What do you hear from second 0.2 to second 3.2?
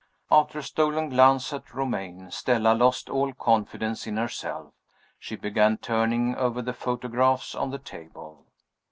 After a stolen glance at Romayne, Stella lost